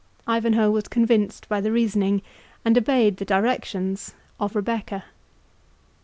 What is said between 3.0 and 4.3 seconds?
the directions,